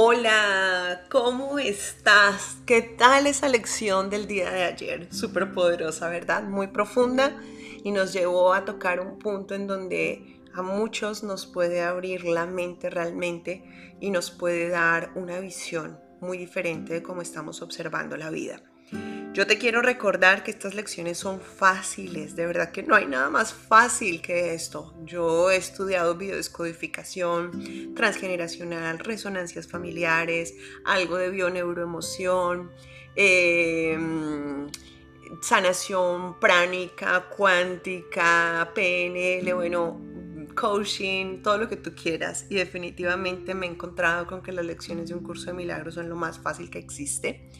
Hola, 0.00 1.06
¿cómo 1.10 1.58
estás? 1.58 2.58
¿Qué 2.66 2.82
tal 2.82 3.26
esa 3.26 3.48
lección 3.48 4.10
del 4.10 4.28
día 4.28 4.48
de 4.48 4.62
ayer? 4.62 5.12
Súper 5.12 5.52
poderosa, 5.52 6.08
¿verdad? 6.08 6.44
Muy 6.44 6.68
profunda 6.68 7.36
y 7.82 7.90
nos 7.90 8.12
llevó 8.12 8.54
a 8.54 8.64
tocar 8.64 9.00
un 9.00 9.18
punto 9.18 9.56
en 9.56 9.66
donde 9.66 10.40
a 10.54 10.62
muchos 10.62 11.24
nos 11.24 11.46
puede 11.46 11.82
abrir 11.82 12.22
la 12.26 12.46
mente 12.46 12.90
realmente 12.90 13.64
y 14.00 14.10
nos 14.10 14.30
puede 14.30 14.68
dar 14.68 15.10
una 15.16 15.40
visión 15.40 15.98
muy 16.20 16.38
diferente 16.38 16.92
de 16.92 17.02
cómo 17.02 17.20
estamos 17.20 17.60
observando 17.60 18.16
la 18.16 18.30
vida. 18.30 18.62
Yo 19.34 19.46
te 19.46 19.58
quiero 19.58 19.82
recordar 19.82 20.42
que 20.42 20.50
estas 20.50 20.74
lecciones 20.74 21.18
son 21.18 21.40
fáciles, 21.40 22.34
de 22.34 22.46
verdad 22.46 22.72
que 22.72 22.82
no 22.82 22.94
hay 22.94 23.06
nada 23.06 23.28
más 23.28 23.52
fácil 23.52 24.22
que 24.22 24.54
esto. 24.54 24.94
Yo 25.04 25.50
he 25.50 25.56
estudiado 25.56 26.16
biodescodificación 26.16 27.94
transgeneracional, 27.94 28.98
resonancias 28.98 29.68
familiares, 29.68 30.54
algo 30.84 31.16
de 31.16 31.30
bioneuroemoción, 31.30 32.72
em, 33.14 34.66
sanación 35.42 36.40
pránica, 36.40 37.28
cuántica, 37.28 38.72
PNL, 38.74 39.52
bueno, 39.52 40.00
coaching, 40.56 41.42
todo 41.42 41.58
lo 41.58 41.68
que 41.68 41.76
tú 41.76 41.94
quieras. 41.94 42.46
Y 42.48 42.56
definitivamente 42.56 43.54
me 43.54 43.66
he 43.66 43.70
encontrado 43.70 44.26
con 44.26 44.42
que 44.42 44.52
las 44.52 44.64
lecciones 44.64 45.10
de 45.10 45.14
un 45.14 45.22
curso 45.22 45.46
de 45.46 45.52
milagros 45.52 45.94
son 45.94 46.08
lo 46.08 46.16
más 46.16 46.38
fácil 46.38 46.70
que 46.70 46.78
existe 46.78 47.50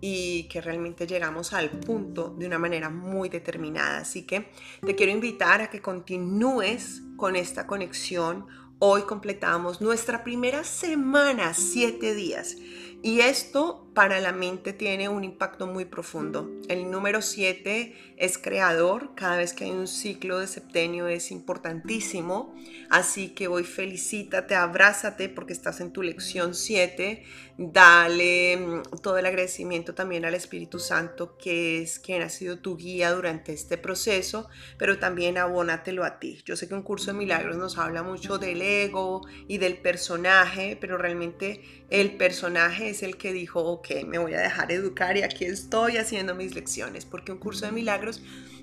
y 0.00 0.44
que 0.44 0.60
realmente 0.60 1.06
llegamos 1.06 1.52
al 1.52 1.70
punto 1.70 2.34
de 2.38 2.46
una 2.46 2.58
manera 2.58 2.90
muy 2.90 3.28
determinada. 3.28 3.98
Así 3.98 4.22
que 4.22 4.50
te 4.84 4.94
quiero 4.94 5.12
invitar 5.12 5.60
a 5.60 5.70
que 5.70 5.80
continúes 5.80 7.02
con 7.16 7.36
esta 7.36 7.66
conexión. 7.66 8.46
Hoy 8.78 9.02
completamos 9.02 9.80
nuestra 9.80 10.22
primera 10.22 10.64
semana, 10.64 11.54
siete 11.54 12.14
días. 12.14 12.56
Y 13.02 13.20
esto 13.20 13.85
para 13.96 14.20
la 14.20 14.30
mente 14.30 14.74
tiene 14.74 15.08
un 15.08 15.24
impacto 15.24 15.66
muy 15.66 15.86
profundo. 15.86 16.50
El 16.68 16.90
número 16.90 17.22
7 17.22 17.94
es 18.18 18.36
creador, 18.36 19.14
cada 19.14 19.38
vez 19.38 19.54
que 19.54 19.64
hay 19.64 19.70
un 19.70 19.88
ciclo 19.88 20.38
de 20.38 20.46
septenio 20.46 21.08
es 21.08 21.30
importantísimo, 21.30 22.54
así 22.90 23.30
que 23.30 23.48
hoy 23.48 23.64
felicítate, 23.64 24.54
abrázate 24.54 25.30
porque 25.30 25.54
estás 25.54 25.80
en 25.80 25.92
tu 25.92 26.02
lección 26.02 26.54
7, 26.54 27.24
dale 27.56 28.58
mm, 28.58 28.82
todo 29.02 29.16
el 29.16 29.24
agradecimiento 29.24 29.94
también 29.94 30.26
al 30.26 30.34
Espíritu 30.34 30.78
Santo 30.78 31.38
que 31.38 31.80
es 31.80 31.98
quien 31.98 32.20
ha 32.20 32.28
sido 32.28 32.58
tu 32.58 32.76
guía 32.76 33.12
durante 33.12 33.54
este 33.54 33.78
proceso, 33.78 34.48
pero 34.76 34.98
también 34.98 35.38
abónatelo 35.38 36.04
a 36.04 36.18
ti. 36.18 36.42
Yo 36.44 36.54
sé 36.56 36.68
que 36.68 36.74
un 36.74 36.82
curso 36.82 37.12
de 37.12 37.18
milagros 37.18 37.56
nos 37.56 37.78
habla 37.78 38.02
mucho 38.02 38.36
del 38.36 38.60
ego 38.60 39.22
y 39.48 39.56
del 39.56 39.78
personaje, 39.78 40.76
pero 40.78 40.98
realmente 40.98 41.62
el 41.88 42.16
personaje 42.16 42.90
es 42.90 43.02
el 43.02 43.16
que 43.16 43.32
dijo, 43.32 43.60
ok, 43.60 43.85
me 44.06 44.18
voy 44.18 44.34
a 44.34 44.40
dejar 44.40 44.72
educar 44.72 45.16
y 45.16 45.22
aquí 45.22 45.44
estoy 45.44 45.96
haciendo 45.96 46.34
mis 46.34 46.54
lecciones, 46.54 47.04
porque 47.04 47.32
un 47.32 47.38
curso 47.38 47.66
de 47.66 47.72
milagros 47.72 48.22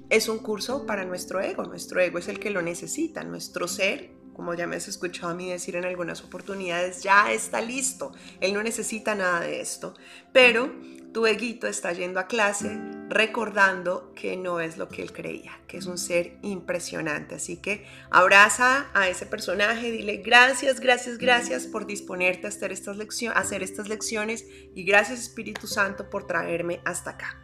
es 0.09 0.27
un 0.27 0.39
curso 0.39 0.85
para 0.85 1.05
nuestro 1.05 1.41
ego, 1.41 1.63
nuestro 1.63 2.01
ego 2.01 2.19
es 2.19 2.27
el 2.27 2.39
que 2.39 2.49
lo 2.49 2.61
necesita, 2.61 3.23
nuestro 3.23 3.67
ser, 3.67 4.11
como 4.33 4.53
ya 4.53 4.67
me 4.67 4.75
has 4.75 4.87
escuchado 4.87 5.29
a 5.29 5.35
mí 5.35 5.49
decir 5.49 5.75
en 5.75 5.85
algunas 5.85 6.23
oportunidades, 6.23 7.03
ya 7.03 7.31
está 7.31 7.61
listo, 7.61 8.13
él 8.41 8.53
no 8.53 8.63
necesita 8.63 9.15
nada 9.15 9.41
de 9.41 9.61
esto, 9.61 9.93
pero 10.31 10.71
tu 11.13 11.27
eguito 11.27 11.67
está 11.67 11.93
yendo 11.93 12.19
a 12.19 12.27
clase 12.27 12.79
recordando 13.07 14.11
que 14.15 14.35
no 14.35 14.59
es 14.59 14.77
lo 14.77 14.89
que 14.89 15.03
él 15.03 15.13
creía, 15.13 15.51
que 15.67 15.77
es 15.77 15.85
un 15.85 15.99
ser 15.99 16.37
impresionante. 16.41 17.35
Así 17.35 17.57
que 17.57 17.85
abraza 18.09 18.87
a 18.95 19.07
ese 19.07 19.27
personaje, 19.27 19.91
dile 19.91 20.17
gracias, 20.17 20.79
gracias, 20.79 21.19
gracias 21.19 21.67
por 21.67 21.85
disponerte 21.85 22.47
a 22.47 22.49
hacer 22.49 22.71
estas, 22.71 22.97
lecciones, 22.97 23.37
hacer 23.37 23.61
estas 23.61 23.87
lecciones 23.87 24.45
y 24.73 24.83
gracias 24.83 25.19
Espíritu 25.19 25.67
Santo 25.67 26.09
por 26.09 26.25
traerme 26.25 26.81
hasta 26.83 27.11
acá. 27.11 27.39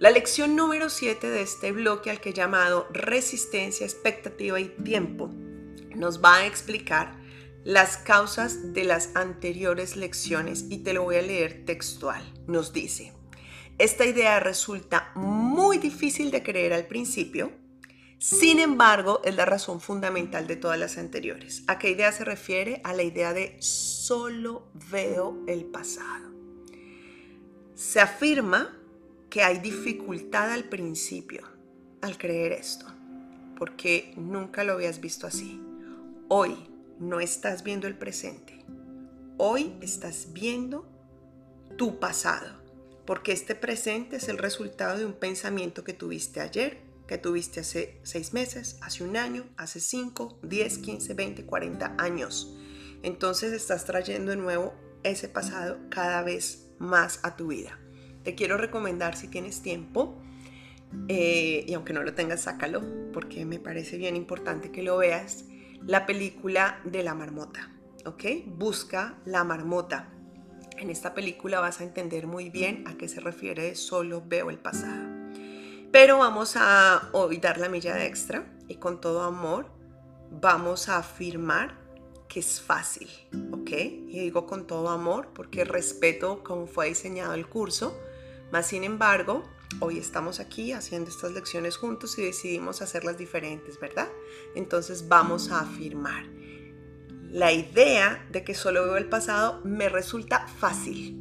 La 0.00 0.10
lección 0.10 0.56
número 0.56 0.90
7 0.90 1.30
de 1.30 1.42
este 1.42 1.70
bloque 1.70 2.10
al 2.10 2.20
que 2.20 2.30
he 2.30 2.32
llamado 2.32 2.88
resistencia, 2.92 3.86
expectativa 3.86 4.58
y 4.58 4.68
tiempo 4.68 5.30
nos 5.94 6.22
va 6.22 6.36
a 6.36 6.46
explicar 6.46 7.16
las 7.64 7.96
causas 7.96 8.72
de 8.72 8.84
las 8.84 9.14
anteriores 9.14 9.96
lecciones 9.96 10.66
y 10.68 10.78
te 10.78 10.92
lo 10.92 11.04
voy 11.04 11.16
a 11.16 11.22
leer 11.22 11.64
textual. 11.64 12.22
Nos 12.46 12.72
dice, 12.72 13.12
esta 13.78 14.04
idea 14.04 14.40
resulta 14.40 15.12
muy 15.14 15.78
difícil 15.78 16.30
de 16.30 16.42
creer 16.42 16.72
al 16.72 16.86
principio, 16.86 17.52
sin 18.18 18.58
embargo 18.58 19.20
es 19.24 19.34
la 19.34 19.44
razón 19.44 19.80
fundamental 19.80 20.46
de 20.46 20.56
todas 20.56 20.78
las 20.78 20.98
anteriores. 20.98 21.64
¿A 21.66 21.78
qué 21.78 21.90
idea 21.90 22.12
se 22.12 22.24
refiere? 22.24 22.80
A 22.84 22.94
la 22.94 23.02
idea 23.02 23.32
de 23.32 23.56
solo 23.60 24.68
veo 24.90 25.42
el 25.46 25.64
pasado. 25.64 26.30
Se 27.74 28.00
afirma 28.00 28.76
que 29.30 29.42
hay 29.42 29.58
dificultad 29.58 30.52
al 30.52 30.64
principio 30.64 31.48
al 32.02 32.18
creer 32.18 32.52
esto, 32.52 32.86
porque 33.56 34.12
nunca 34.16 34.64
lo 34.64 34.74
habías 34.74 35.00
visto 35.00 35.26
así. 35.26 35.60
Hoy, 36.34 36.56
no 36.98 37.20
estás 37.20 37.62
viendo 37.62 37.86
el 37.86 37.98
presente. 37.98 38.64
Hoy 39.36 39.76
estás 39.82 40.28
viendo 40.32 40.88
tu 41.76 42.00
pasado, 42.00 42.48
porque 43.04 43.32
este 43.32 43.54
presente 43.54 44.16
es 44.16 44.30
el 44.30 44.38
resultado 44.38 44.98
de 44.98 45.04
un 45.04 45.12
pensamiento 45.12 45.84
que 45.84 45.92
tuviste 45.92 46.40
ayer, 46.40 46.78
que 47.06 47.18
tuviste 47.18 47.60
hace 47.60 48.00
seis 48.02 48.32
meses, 48.32 48.78
hace 48.80 49.04
un 49.04 49.18
año, 49.18 49.44
hace 49.58 49.78
cinco, 49.78 50.38
diez, 50.42 50.78
quince, 50.78 51.12
veinte, 51.12 51.44
cuarenta 51.44 51.94
años. 51.98 52.56
Entonces 53.02 53.52
estás 53.52 53.84
trayendo 53.84 54.30
de 54.30 54.38
nuevo 54.38 54.72
ese 55.02 55.28
pasado 55.28 55.80
cada 55.90 56.22
vez 56.22 56.70
más 56.78 57.20
a 57.24 57.36
tu 57.36 57.48
vida. 57.48 57.78
Te 58.22 58.34
quiero 58.34 58.56
recomendar 58.56 59.18
si 59.18 59.28
tienes 59.28 59.60
tiempo, 59.60 60.16
eh, 61.08 61.66
y 61.68 61.74
aunque 61.74 61.92
no 61.92 62.02
lo 62.02 62.14
tengas, 62.14 62.40
sácalo, 62.40 63.12
porque 63.12 63.44
me 63.44 63.58
parece 63.58 63.98
bien 63.98 64.16
importante 64.16 64.72
que 64.72 64.82
lo 64.82 64.96
veas 64.96 65.44
la 65.86 66.06
película 66.06 66.80
de 66.84 67.02
la 67.02 67.14
marmota, 67.14 67.70
¿ok? 68.06 68.24
Busca 68.46 69.18
la 69.24 69.44
marmota. 69.44 70.08
En 70.78 70.90
esta 70.90 71.14
película 71.14 71.60
vas 71.60 71.80
a 71.80 71.84
entender 71.84 72.26
muy 72.26 72.50
bien 72.50 72.84
a 72.86 72.94
qué 72.94 73.08
se 73.08 73.20
refiere 73.20 73.74
solo 73.74 74.22
veo 74.26 74.50
el 74.50 74.58
pasado. 74.58 75.08
Pero 75.90 76.18
vamos 76.18 76.54
a 76.56 77.10
hoy 77.12 77.36
dar 77.38 77.58
la 77.58 77.68
milla 77.68 78.04
extra 78.04 78.46
y 78.68 78.76
con 78.76 79.00
todo 79.00 79.22
amor 79.22 79.66
vamos 80.30 80.88
a 80.88 80.98
afirmar 80.98 81.78
que 82.28 82.40
es 82.40 82.62
fácil, 82.62 83.10
¿ok? 83.52 83.70
Y 83.70 84.20
digo 84.20 84.46
con 84.46 84.66
todo 84.66 84.88
amor 84.88 85.28
porque 85.34 85.64
respeto 85.64 86.42
cómo 86.42 86.66
fue 86.66 86.88
diseñado 86.88 87.34
el 87.34 87.46
curso, 87.46 87.94
más 88.50 88.66
sin 88.66 88.84
embargo, 88.84 89.42
hoy 89.80 89.98
estamos 89.98 90.40
aquí 90.40 90.72
haciendo 90.72 91.10
estas 91.10 91.32
lecciones 91.32 91.76
juntos 91.76 92.18
y 92.18 92.22
decidimos 92.22 92.82
hacerlas 92.82 93.18
diferentes, 93.18 93.78
¿verdad? 93.80 94.08
Entonces 94.54 95.08
vamos 95.08 95.50
a 95.50 95.60
afirmar. 95.60 96.24
La 97.30 97.52
idea 97.52 98.26
de 98.30 98.44
que 98.44 98.54
solo 98.54 98.84
veo 98.84 98.96
el 98.96 99.08
pasado 99.08 99.60
me 99.64 99.88
resulta 99.88 100.46
fácil. 100.46 101.18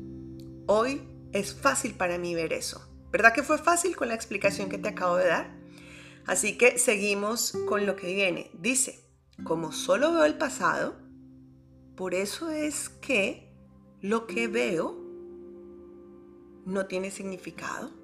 Hoy 0.67 1.01
es 1.31 1.53
fácil 1.53 1.94
para 1.95 2.17
mí 2.17 2.35
ver 2.35 2.53
eso. 2.53 2.88
¿Verdad 3.12 3.34
que 3.34 3.44
fue 3.44 3.57
fácil 3.57 3.95
con 3.95 4.07
la 4.07 4.16
explicación 4.16 4.69
que 4.69 4.78
te 4.78 4.89
acabo 4.89 5.18
de 5.18 5.28
dar? 5.28 5.56
Así 6.25 6.57
que 6.57 6.78
seguimos 6.78 7.53
con 7.68 7.85
lo 7.85 7.95
que 7.95 8.13
viene. 8.13 8.51
Dice, 8.53 9.06
como 9.44 9.72
solo 9.72 10.13
veo 10.13 10.25
el 10.25 10.38
pasado, 10.38 10.97
por 11.95 12.13
eso 12.13 12.50
es 12.50 12.89
que 12.89 13.53
lo 14.01 14.28
que 14.28 14.47
veo 14.47 14.97
no 16.66 16.85
tiene 16.88 17.12
significado. 17.12 18.00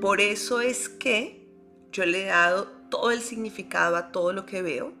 Por 0.00 0.20
eso 0.20 0.60
es 0.60 0.88
que 0.88 1.46
yo 1.92 2.06
le 2.06 2.24
he 2.24 2.26
dado 2.26 2.66
todo 2.88 3.10
el 3.10 3.20
significado 3.20 3.96
a 3.96 4.10
todo 4.10 4.32
lo 4.32 4.46
que 4.46 4.62
veo. 4.62 4.92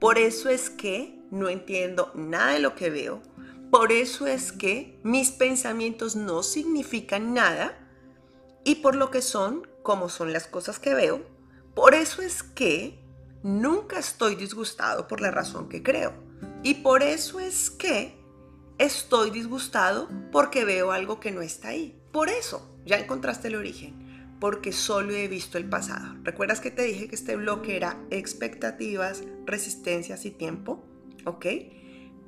Por 0.00 0.16
eso 0.16 0.48
es 0.48 0.70
que 0.70 1.20
no 1.30 1.48
entiendo 1.48 2.12
nada 2.14 2.52
de 2.52 2.60
lo 2.60 2.74
que 2.74 2.88
veo. 2.88 3.20
Por 3.70 3.92
eso 3.92 4.26
es 4.26 4.52
que 4.52 4.98
mis 5.02 5.30
pensamientos 5.30 6.16
no 6.16 6.42
significan 6.42 7.34
nada. 7.34 7.76
Y 8.64 8.76
por 8.76 8.94
lo 8.94 9.10
que 9.10 9.22
son, 9.22 9.66
como 9.82 10.08
son 10.08 10.32
las 10.32 10.46
cosas 10.46 10.78
que 10.78 10.94
veo, 10.94 11.26
por 11.74 11.94
eso 11.94 12.22
es 12.22 12.42
que 12.42 12.98
nunca 13.42 13.98
estoy 13.98 14.36
disgustado 14.36 15.08
por 15.08 15.20
la 15.20 15.30
razón 15.30 15.68
que 15.68 15.82
creo. 15.82 16.14
Y 16.62 16.74
por 16.74 17.02
eso 17.02 17.40
es 17.40 17.70
que 17.70 18.16
estoy 18.78 19.30
disgustado 19.30 20.08
porque 20.32 20.64
veo 20.64 20.92
algo 20.92 21.18
que 21.20 21.32
no 21.32 21.42
está 21.42 21.68
ahí. 21.68 22.00
Por 22.12 22.28
eso, 22.28 22.78
ya 22.86 22.98
encontraste 22.98 23.48
el 23.48 23.56
origen 23.56 24.07
porque 24.40 24.72
solo 24.72 25.12
he 25.12 25.28
visto 25.28 25.58
el 25.58 25.68
pasado. 25.68 26.16
¿Recuerdas 26.22 26.60
que 26.60 26.70
te 26.70 26.82
dije 26.82 27.08
que 27.08 27.16
este 27.16 27.36
bloque 27.36 27.76
era 27.76 27.98
expectativas, 28.10 29.22
resistencias 29.46 30.24
y 30.24 30.30
tiempo? 30.30 30.84
¿Ok? 31.24 31.46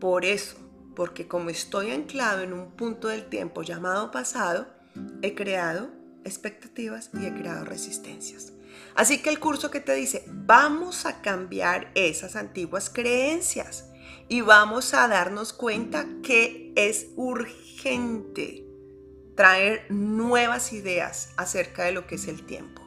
Por 0.01 0.25
eso, 0.25 0.57
porque 0.97 1.29
como 1.29 1.51
estoy 1.51 1.91
anclado 1.91 2.43
en 2.43 2.53
un 2.53 2.73
punto 2.73 3.09
del 3.09 3.27
tiempo 3.27 3.63
llamado 3.63 4.11
pasado, 4.11 4.69
he 5.23 5.35
creado 5.35 5.91
expectativas 6.25 7.11
y 7.21 7.27
he 7.27 7.35
creado 7.35 7.65
resistencias. 7.65 8.53
Así 8.95 9.19
que 9.19 9.31
el 9.31 9.39
curso 9.39 9.71
que 9.71 9.81
te 9.81 9.95
dice, 9.95 10.25
vamos 10.29 11.07
a 11.07 11.23
cambiar 11.23 11.91
esas 11.95 12.37
antiguas 12.37 12.91
creencias 12.91 13.87
y 14.29 14.41
vamos 14.41 14.95
a 14.95 15.09
darnos 15.09 15.53
cuenta 15.53 16.07
que 16.23 16.73
es 16.77 17.09
urgente 17.17 18.70
traer 19.41 19.87
nuevas 19.89 20.75
ideas 20.75 21.33
acerca 21.39 21.85
de 21.85 21.93
lo 21.93 22.07
que 22.07 22.17
es 22.17 22.29
el 22.29 22.45
tiempo. 22.45 22.83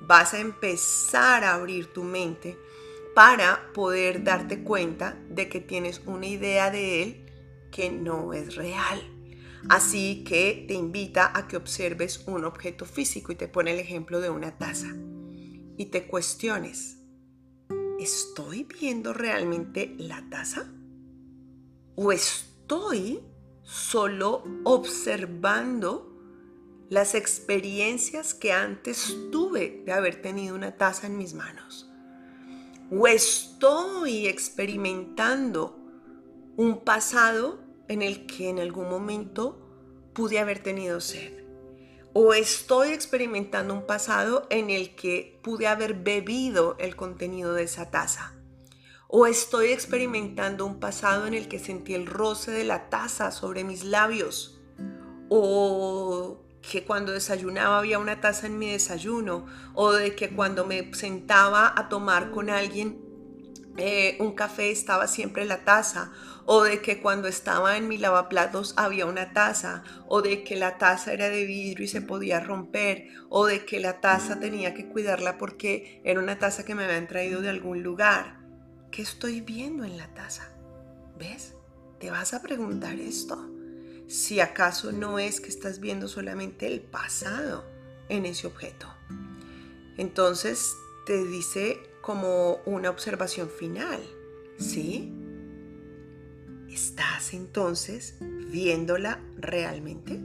Vas 0.00 0.34
a 0.34 0.40
empezar 0.40 1.44
a 1.44 1.54
abrir 1.54 1.92
tu 1.92 2.02
mente 2.02 2.58
para 3.14 3.72
poder 3.72 4.24
darte 4.24 4.64
cuenta 4.64 5.16
de 5.28 5.48
que 5.48 5.60
tienes 5.60 6.02
una 6.04 6.26
idea 6.26 6.72
de 6.72 7.04
él 7.04 7.26
que 7.70 7.92
no 7.92 8.32
es 8.32 8.56
real. 8.56 9.08
Así 9.68 10.24
que 10.24 10.64
te 10.66 10.74
invita 10.74 11.30
a 11.32 11.46
que 11.46 11.56
observes 11.56 12.24
un 12.26 12.44
objeto 12.44 12.86
físico 12.86 13.30
y 13.30 13.36
te 13.36 13.46
pone 13.46 13.70
el 13.70 13.78
ejemplo 13.78 14.20
de 14.20 14.30
una 14.30 14.58
taza 14.58 14.88
y 15.76 15.86
te 15.92 16.08
cuestiones, 16.08 16.98
¿estoy 18.00 18.64
viendo 18.64 19.12
realmente 19.12 19.94
la 19.96 20.28
taza? 20.28 20.72
¿O 21.94 22.10
estoy 22.10 23.20
solo 23.64 24.44
observando 24.64 26.10
las 26.88 27.14
experiencias 27.14 28.34
que 28.34 28.52
antes 28.52 29.16
tuve 29.32 29.82
de 29.84 29.92
haber 29.92 30.22
tenido 30.22 30.54
una 30.54 30.76
taza 30.76 31.08
en 31.08 31.18
mis 31.18 31.34
manos? 31.34 31.90
¿O 32.90 33.08
estoy 33.08 34.28
experimentando 34.28 35.78
un 36.56 36.84
pasado 36.84 37.58
en 37.88 38.02
el 38.02 38.26
que 38.26 38.48
en 38.48 38.60
algún 38.60 38.88
momento 38.88 39.58
pude 40.12 40.38
haber 40.38 40.62
tenido 40.62 41.00
sed? 41.00 41.44
o 42.14 42.32
estoy 42.32 42.92
experimentando 42.92 43.74
un 43.74 43.86
pasado 43.86 44.46
en 44.48 44.70
el 44.70 44.94
que 44.94 45.38
pude 45.42 45.66
haber 45.66 45.94
bebido 45.94 46.76
el 46.78 46.94
contenido 46.94 47.52
de 47.54 47.64
esa 47.64 47.90
taza. 47.90 48.36
O 49.16 49.26
estoy 49.26 49.68
experimentando 49.68 50.66
un 50.66 50.80
pasado 50.80 51.28
en 51.28 51.34
el 51.34 51.46
que 51.46 51.60
sentí 51.60 51.94
el 51.94 52.04
roce 52.04 52.50
de 52.50 52.64
la 52.64 52.90
taza 52.90 53.30
sobre 53.30 53.62
mis 53.62 53.84
labios. 53.84 54.60
O 55.28 56.40
que 56.68 56.82
cuando 56.82 57.12
desayunaba 57.12 57.78
había 57.78 58.00
una 58.00 58.20
taza 58.20 58.48
en 58.48 58.58
mi 58.58 58.72
desayuno. 58.72 59.46
O 59.72 59.92
de 59.92 60.16
que 60.16 60.30
cuando 60.30 60.66
me 60.66 60.92
sentaba 60.94 61.72
a 61.76 61.88
tomar 61.88 62.32
con 62.32 62.50
alguien 62.50 63.04
eh, 63.76 64.16
un 64.18 64.34
café 64.34 64.72
estaba 64.72 65.06
siempre 65.06 65.44
la 65.44 65.64
taza 65.64 66.10
o 66.44 66.64
de 66.64 66.82
que 66.82 67.00
cuando 67.00 67.28
estaba 67.28 67.76
en 67.76 67.86
mi 67.86 67.98
lavaplatos 67.98 68.74
había 68.76 69.06
una 69.06 69.32
taza, 69.32 69.84
o 70.08 70.22
de 70.22 70.42
que 70.42 70.56
la 70.56 70.76
taza 70.76 71.12
era 71.12 71.28
de 71.28 71.44
vidrio 71.44 71.84
y 71.84 71.88
se 71.88 72.02
podía 72.02 72.40
romper, 72.40 73.06
o 73.28 73.46
de 73.46 73.64
que 73.64 73.78
la 73.78 74.00
taza 74.00 74.40
tenía 74.40 74.74
que 74.74 74.88
cuidarla 74.88 75.38
porque 75.38 76.02
era 76.04 76.20
una 76.20 76.38
taza 76.38 76.64
que 76.64 76.74
me 76.74 76.84
habían 76.84 77.06
traído 77.06 77.40
de 77.40 77.48
algún 77.48 77.82
lugar. 77.82 78.43
¿Qué 78.94 79.02
estoy 79.02 79.40
viendo 79.40 79.82
en 79.82 79.96
la 79.96 80.06
taza? 80.14 80.48
¿Ves? 81.18 81.54
Te 81.98 82.12
vas 82.12 82.32
a 82.32 82.42
preguntar 82.42 82.94
esto. 83.00 83.50
Si 84.06 84.38
acaso 84.38 84.92
no 84.92 85.18
es 85.18 85.40
que 85.40 85.48
estás 85.48 85.80
viendo 85.80 86.06
solamente 86.06 86.68
el 86.68 86.80
pasado 86.80 87.64
en 88.08 88.24
ese 88.24 88.46
objeto. 88.46 88.86
Entonces 89.96 90.76
te 91.06 91.24
dice 91.24 91.82
como 92.02 92.58
una 92.66 92.88
observación 92.88 93.50
final, 93.50 94.00
¿sí? 94.60 95.12
¿Estás 96.70 97.34
entonces 97.34 98.14
viéndola 98.20 99.20
realmente? 99.38 100.20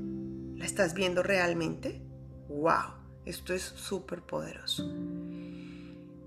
¿La 0.59 0.65
estás 0.65 0.93
viendo 0.93 1.23
realmente? 1.23 2.03
¡Wow! 2.49 2.99
Esto 3.25 3.55
es 3.55 3.63
súper 3.63 4.21
poderoso. 4.21 4.87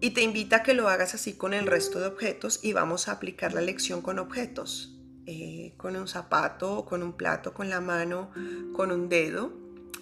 Y 0.02 0.10
te 0.10 0.22
invita 0.22 0.56
a 0.56 0.62
que 0.64 0.74
lo 0.74 0.88
hagas 0.88 1.14
así 1.14 1.34
con 1.34 1.54
el 1.54 1.64
resto 1.64 2.00
de 2.00 2.08
objetos 2.08 2.58
y 2.60 2.72
vamos 2.72 3.06
a 3.06 3.12
aplicar 3.12 3.54
la 3.54 3.60
lección 3.60 4.02
con 4.02 4.18
objetos. 4.18 4.98
Eh, 5.26 5.74
con 5.76 5.94
un 5.94 6.08
zapato, 6.08 6.84
con 6.84 7.04
un 7.04 7.12
plato, 7.12 7.54
con 7.54 7.70
la 7.70 7.80
mano, 7.80 8.32
con 8.72 8.90
un 8.90 9.08
dedo. 9.08 9.52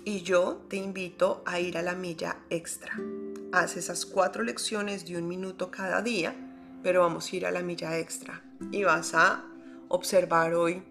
Y 0.06 0.23
yo 0.23 0.64
te 0.70 0.76
invito 0.76 1.43
a 1.44 1.61
ir 1.61 1.76
a 1.76 1.82
la 1.82 1.94
milla 1.94 2.38
extra. 2.49 2.99
Haz 3.52 3.76
esas 3.76 4.06
cuatro 4.06 4.43
lecciones 4.43 5.05
de 5.05 5.19
un 5.19 5.29
minuto 5.29 5.70
cada 5.70 6.00
día, 6.00 6.35
pero 6.82 7.02
vamos 7.02 7.31
a 7.31 7.37
ir 7.37 7.44
a 7.44 7.50
la 7.50 7.61
milla 7.61 7.99
extra. 7.99 8.43
Y 8.73 8.85
vas 8.85 9.12
a 9.12 9.44
observar 9.88 10.55
hoy 10.55 10.82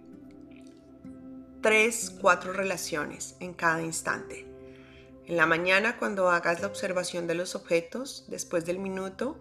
tres, 1.64 2.16
cuatro 2.22 2.54
relaciones 2.54 3.38
en 3.40 3.56
cada 3.56 3.82
instante. 3.82 4.49
En 5.30 5.38
la 5.38 5.46
mañana, 5.46 6.00
cuando 6.00 6.32
hagas 6.32 6.60
la 6.60 6.66
observación 6.66 7.28
de 7.28 7.36
los 7.36 7.54
objetos, 7.54 8.26
después 8.30 8.66
del 8.66 8.80
minuto, 8.80 9.40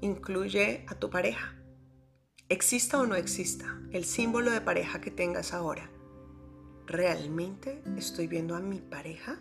incluye 0.00 0.84
a 0.88 0.96
tu 0.96 1.10
pareja. 1.10 1.54
Exista 2.48 2.98
o 2.98 3.06
no 3.06 3.14
exista 3.14 3.80
el 3.92 4.04
símbolo 4.04 4.50
de 4.50 4.60
pareja 4.60 5.00
que 5.00 5.12
tengas 5.12 5.54
ahora. 5.54 5.92
¿Realmente 6.88 7.84
estoy 7.96 8.26
viendo 8.26 8.56
a 8.56 8.60
mi 8.60 8.80
pareja? 8.80 9.38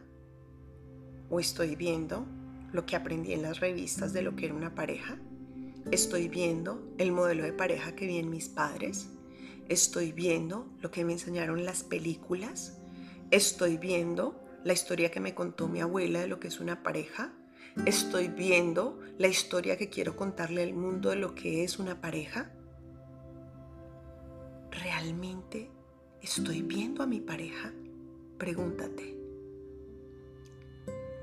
¿O 1.31 1.39
estoy 1.39 1.75
viendo 1.75 2.27
lo 2.71 2.85
que 2.85 2.95
aprendí 2.95 3.33
en 3.33 3.41
las 3.41 3.59
revistas 3.59 4.13
de 4.13 4.21
lo 4.21 4.35
que 4.35 4.45
era 4.45 4.53
una 4.53 4.75
pareja? 4.75 5.17
¿Estoy 5.89 6.27
viendo 6.27 6.93
el 6.99 7.11
modelo 7.11 7.41
de 7.41 7.53
pareja 7.53 7.95
que 7.95 8.05
vi 8.05 8.19
en 8.19 8.29
mis 8.29 8.49
padres? 8.49 9.09
Estoy 9.67 10.11
viendo 10.11 10.69
lo 10.79 10.91
que 10.91 11.03
me 11.03 11.13
enseñaron 11.13 11.65
las 11.65 11.81
películas. 11.81 12.77
Estoy 13.31 13.77
viendo 13.77 14.46
la 14.67 14.73
historia 14.73 15.09
que 15.09 15.21
me 15.21 15.33
contó 15.33 15.69
mi 15.69 15.79
abuela 15.79 16.19
de 16.19 16.27
lo 16.27 16.41
que 16.41 16.49
es 16.49 16.59
una 16.59 16.83
pareja. 16.83 17.33
Estoy 17.85 18.27
viendo 18.27 18.99
la 19.17 19.29
historia 19.29 19.77
que 19.77 19.89
quiero 19.89 20.17
contarle 20.17 20.61
al 20.61 20.73
mundo 20.73 21.09
de 21.09 21.15
lo 21.15 21.35
que 21.35 21.63
es 21.63 21.79
una 21.79 22.01
pareja. 22.01 22.51
¿Realmente 24.69 25.71
estoy 26.21 26.63
viendo 26.63 27.01
a 27.01 27.07
mi 27.07 27.21
pareja? 27.21 27.71
Pregúntate. 28.37 29.17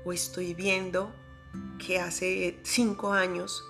¿O 0.05 0.11
estoy 0.11 0.55
viendo 0.55 1.13
que 1.77 1.99
hace 1.99 2.57
cinco 2.63 3.13
años 3.13 3.63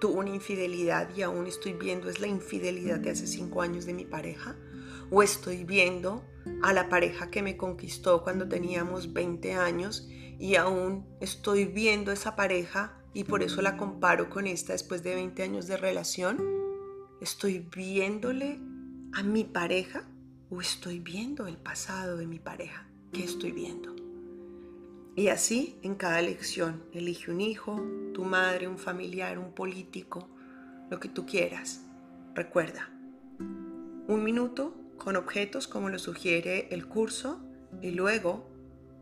tuvo 0.00 0.20
una 0.20 0.30
infidelidad 0.30 1.10
y 1.16 1.22
aún 1.22 1.48
estoy 1.48 1.72
viendo 1.72 2.08
es 2.08 2.20
la 2.20 2.28
infidelidad 2.28 3.00
de 3.00 3.10
hace 3.10 3.26
cinco 3.26 3.60
años 3.60 3.86
de 3.86 3.94
mi 3.94 4.04
pareja? 4.04 4.54
¿O 5.10 5.20
estoy 5.20 5.64
viendo 5.64 6.24
a 6.62 6.72
la 6.72 6.88
pareja 6.88 7.30
que 7.30 7.42
me 7.42 7.56
conquistó 7.56 8.22
cuando 8.22 8.48
teníamos 8.48 9.12
20 9.12 9.54
años 9.54 10.08
y 10.38 10.56
aún 10.56 11.06
estoy 11.20 11.64
viendo 11.64 12.12
esa 12.12 12.36
pareja 12.36 12.96
y 13.14 13.24
por 13.24 13.42
eso 13.42 13.62
la 13.62 13.76
comparo 13.76 14.28
con 14.28 14.46
esta 14.46 14.72
después 14.72 15.02
de 15.02 15.14
20 15.14 15.42
años 15.42 15.66
de 15.66 15.76
relación? 15.76 16.38
¿Estoy 17.20 17.66
viéndole 17.74 18.60
a 19.14 19.22
mi 19.22 19.44
pareja 19.44 20.06
o 20.50 20.60
estoy 20.60 21.00
viendo 21.00 21.46
el 21.46 21.56
pasado 21.56 22.18
de 22.18 22.26
mi 22.26 22.38
pareja? 22.38 22.88
¿Qué 23.12 23.24
estoy 23.24 23.52
viendo? 23.52 23.96
Y 25.14 25.28
así 25.28 25.78
en 25.82 25.94
cada 25.94 26.20
elección, 26.20 26.84
elige 26.92 27.30
un 27.30 27.40
hijo, 27.40 27.82
tu 28.12 28.24
madre, 28.24 28.68
un 28.68 28.76
familiar, 28.76 29.38
un 29.38 29.54
político, 29.54 30.28
lo 30.90 31.00
que 31.00 31.08
tú 31.08 31.24
quieras. 31.24 31.86
Recuerda, 32.34 32.90
un 33.38 34.22
minuto 34.22 34.74
con 34.98 35.16
objetos 35.16 35.68
como 35.68 35.88
lo 35.88 35.98
sugiere 35.98 36.68
el 36.70 36.86
curso 36.86 37.40
y 37.82 37.90
luego 37.90 38.48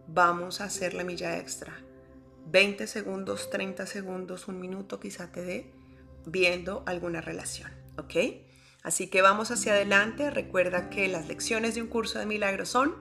vamos 0.09 0.61
a 0.61 0.65
hacer 0.65 0.95
la 0.95 1.05
milla 1.05 1.39
extra. 1.39 1.75
20 2.47 2.87
segundos, 2.87 3.51
30 3.51 3.87
segundos, 3.87 4.49
un 4.49 4.61
minuto 4.61 5.01
quizá 5.01 5.33
te 5.33 5.43
dé 5.43 5.73
viendo 6.27 6.83
alguna 6.87 7.21
relación, 7.21 7.71
¿ok? 7.97 8.15
Así 8.83 9.09
que 9.09 9.23
vamos 9.23 9.51
hacia 9.51 9.73
adelante. 9.73 10.31
Recuerda 10.31 10.91
que 10.91 11.09
las 11.09 11.27
lecciones 11.27 11.75
de 11.75 11.83
un 11.83 11.89
curso 11.89 12.19
de 12.19 12.27
milagros 12.27 12.69
son 12.69 12.95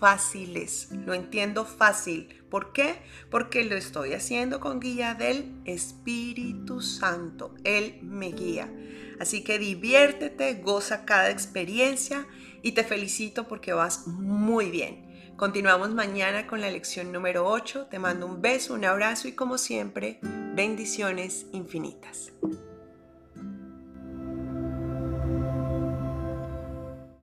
fáciles, 0.00 0.88
lo 1.06 1.14
entiendo 1.14 1.64
fácil. 1.64 2.42
¿Por 2.50 2.72
qué? 2.72 2.96
Porque 3.30 3.64
lo 3.64 3.76
estoy 3.76 4.14
haciendo 4.14 4.58
con 4.58 4.80
guía 4.80 5.14
del 5.14 5.54
Espíritu 5.66 6.80
Santo. 6.80 7.54
Él 7.62 8.00
me 8.02 8.32
guía. 8.32 8.72
Así 9.20 9.44
que 9.44 9.58
diviértete, 9.58 10.54
goza 10.54 11.04
cada 11.04 11.30
experiencia 11.30 12.26
y 12.62 12.72
te 12.72 12.82
felicito 12.82 13.46
porque 13.46 13.72
vas 13.74 14.06
muy 14.06 14.70
bien. 14.70 15.06
Continuamos 15.36 15.90
mañana 15.90 16.46
con 16.46 16.60
la 16.60 16.70
lección 16.70 17.12
número 17.12 17.46
8. 17.46 17.86
Te 17.90 17.98
mando 17.98 18.26
un 18.26 18.42
beso, 18.42 18.74
un 18.74 18.84
abrazo 18.84 19.28
y 19.28 19.32
como 19.32 19.58
siempre, 19.58 20.18
bendiciones 20.54 21.46
infinitas. 21.52 22.32